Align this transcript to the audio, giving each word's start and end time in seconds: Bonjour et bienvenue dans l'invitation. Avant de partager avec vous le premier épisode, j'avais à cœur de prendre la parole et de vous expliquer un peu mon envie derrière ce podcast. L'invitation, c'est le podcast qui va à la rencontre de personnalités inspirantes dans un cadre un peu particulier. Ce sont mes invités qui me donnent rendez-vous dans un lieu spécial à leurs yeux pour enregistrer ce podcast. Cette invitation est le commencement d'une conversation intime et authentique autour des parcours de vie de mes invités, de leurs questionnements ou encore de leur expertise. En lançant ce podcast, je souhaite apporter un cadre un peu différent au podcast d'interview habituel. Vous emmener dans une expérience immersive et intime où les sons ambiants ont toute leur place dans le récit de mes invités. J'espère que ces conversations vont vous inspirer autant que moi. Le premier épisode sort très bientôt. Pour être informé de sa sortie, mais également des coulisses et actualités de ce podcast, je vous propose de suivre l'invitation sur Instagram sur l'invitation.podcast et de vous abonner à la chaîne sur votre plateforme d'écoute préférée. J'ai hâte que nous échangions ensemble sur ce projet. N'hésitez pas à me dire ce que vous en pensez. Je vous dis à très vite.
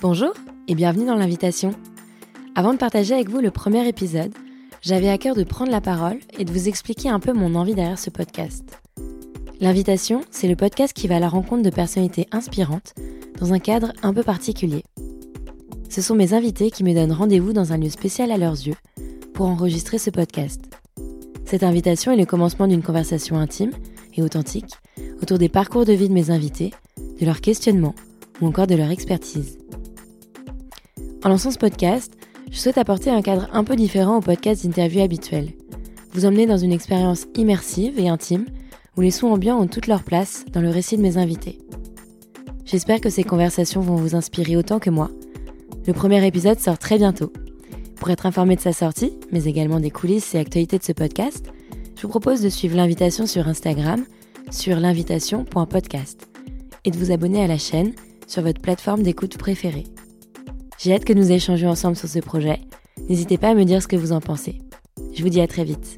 Bonjour 0.00 0.32
et 0.68 0.76
bienvenue 0.76 1.06
dans 1.06 1.16
l'invitation. 1.16 1.72
Avant 2.54 2.72
de 2.72 2.78
partager 2.78 3.14
avec 3.14 3.28
vous 3.28 3.40
le 3.40 3.50
premier 3.50 3.88
épisode, 3.88 4.32
j'avais 4.80 5.08
à 5.08 5.18
cœur 5.18 5.34
de 5.34 5.42
prendre 5.42 5.72
la 5.72 5.80
parole 5.80 6.20
et 6.38 6.44
de 6.44 6.52
vous 6.52 6.68
expliquer 6.68 7.08
un 7.08 7.18
peu 7.18 7.32
mon 7.32 7.56
envie 7.56 7.74
derrière 7.74 7.98
ce 7.98 8.08
podcast. 8.08 8.80
L'invitation, 9.60 10.20
c'est 10.30 10.46
le 10.46 10.54
podcast 10.54 10.92
qui 10.92 11.08
va 11.08 11.16
à 11.16 11.18
la 11.18 11.28
rencontre 11.28 11.64
de 11.64 11.70
personnalités 11.70 12.28
inspirantes 12.30 12.94
dans 13.40 13.52
un 13.52 13.58
cadre 13.58 13.92
un 14.04 14.14
peu 14.14 14.22
particulier. 14.22 14.84
Ce 15.90 16.00
sont 16.00 16.14
mes 16.14 16.32
invités 16.32 16.70
qui 16.70 16.84
me 16.84 16.94
donnent 16.94 17.10
rendez-vous 17.10 17.52
dans 17.52 17.72
un 17.72 17.78
lieu 17.78 17.90
spécial 17.90 18.30
à 18.30 18.38
leurs 18.38 18.52
yeux 18.52 18.76
pour 19.34 19.46
enregistrer 19.46 19.98
ce 19.98 20.10
podcast. 20.10 20.60
Cette 21.44 21.64
invitation 21.64 22.12
est 22.12 22.16
le 22.16 22.24
commencement 22.24 22.68
d'une 22.68 22.82
conversation 22.82 23.36
intime 23.36 23.72
et 24.14 24.22
authentique 24.22 24.76
autour 25.20 25.38
des 25.38 25.48
parcours 25.48 25.84
de 25.84 25.92
vie 25.92 26.08
de 26.08 26.14
mes 26.14 26.30
invités, 26.30 26.72
de 27.20 27.26
leurs 27.26 27.40
questionnements 27.40 27.96
ou 28.40 28.46
encore 28.46 28.68
de 28.68 28.76
leur 28.76 28.90
expertise. 28.90 29.58
En 31.24 31.28
lançant 31.28 31.50
ce 31.50 31.58
podcast, 31.58 32.12
je 32.50 32.58
souhaite 32.58 32.78
apporter 32.78 33.10
un 33.10 33.22
cadre 33.22 33.48
un 33.52 33.64
peu 33.64 33.76
différent 33.76 34.18
au 34.18 34.20
podcast 34.20 34.64
d'interview 34.64 35.02
habituel. 35.02 35.50
Vous 36.12 36.26
emmener 36.26 36.46
dans 36.46 36.56
une 36.56 36.72
expérience 36.72 37.26
immersive 37.34 37.98
et 37.98 38.08
intime 38.08 38.46
où 38.96 39.00
les 39.00 39.10
sons 39.10 39.28
ambiants 39.28 39.58
ont 39.58 39.66
toute 39.66 39.86
leur 39.86 40.04
place 40.04 40.44
dans 40.52 40.60
le 40.60 40.70
récit 40.70 40.96
de 40.96 41.02
mes 41.02 41.18
invités. 41.18 41.58
J'espère 42.64 43.00
que 43.00 43.10
ces 43.10 43.24
conversations 43.24 43.80
vont 43.80 43.96
vous 43.96 44.14
inspirer 44.14 44.56
autant 44.56 44.78
que 44.78 44.90
moi. 44.90 45.10
Le 45.86 45.92
premier 45.92 46.24
épisode 46.26 46.60
sort 46.60 46.78
très 46.78 46.98
bientôt. 46.98 47.32
Pour 47.96 48.10
être 48.10 48.26
informé 48.26 48.56
de 48.56 48.60
sa 48.60 48.72
sortie, 48.72 49.12
mais 49.32 49.44
également 49.44 49.80
des 49.80 49.90
coulisses 49.90 50.34
et 50.34 50.38
actualités 50.38 50.78
de 50.78 50.84
ce 50.84 50.92
podcast, 50.92 51.46
je 51.96 52.02
vous 52.02 52.08
propose 52.08 52.42
de 52.42 52.48
suivre 52.48 52.76
l'invitation 52.76 53.26
sur 53.26 53.48
Instagram 53.48 54.04
sur 54.50 54.80
l'invitation.podcast 54.80 56.28
et 56.84 56.90
de 56.90 56.96
vous 56.96 57.12
abonner 57.12 57.42
à 57.42 57.46
la 57.46 57.58
chaîne 57.58 57.92
sur 58.26 58.42
votre 58.42 58.60
plateforme 58.60 59.02
d'écoute 59.02 59.36
préférée. 59.36 59.84
J'ai 60.78 60.94
hâte 60.94 61.04
que 61.04 61.12
nous 61.12 61.32
échangions 61.32 61.70
ensemble 61.70 61.96
sur 61.96 62.08
ce 62.08 62.20
projet. 62.20 62.60
N'hésitez 63.08 63.36
pas 63.36 63.50
à 63.50 63.54
me 63.54 63.64
dire 63.64 63.82
ce 63.82 63.88
que 63.88 63.96
vous 63.96 64.12
en 64.12 64.20
pensez. 64.20 64.60
Je 65.12 65.22
vous 65.22 65.28
dis 65.28 65.40
à 65.40 65.48
très 65.48 65.64
vite. 65.64 65.96